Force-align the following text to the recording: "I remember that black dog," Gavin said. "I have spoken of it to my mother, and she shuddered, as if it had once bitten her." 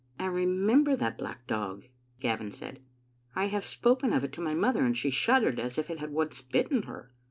"I 0.19 0.25
remember 0.25 0.95
that 0.95 1.19
black 1.19 1.45
dog," 1.45 1.85
Gavin 2.19 2.51
said. 2.51 2.79
"I 3.35 3.45
have 3.49 3.63
spoken 3.63 4.13
of 4.13 4.23
it 4.23 4.33
to 4.33 4.41
my 4.41 4.55
mother, 4.55 4.83
and 4.83 4.97
she 4.97 5.11
shuddered, 5.11 5.59
as 5.59 5.77
if 5.77 5.91
it 5.91 5.99
had 5.99 6.09
once 6.09 6.41
bitten 6.41 6.81
her." 6.87 7.13